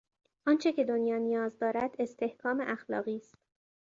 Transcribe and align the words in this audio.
آنچه 0.47 0.71
که 0.73 0.83
دنیا 0.83 1.17
نیاز 1.17 1.59
دارد 1.59 1.95
استحکام 1.99 2.59
اخلاقی 2.61 3.15
است. 3.17 3.35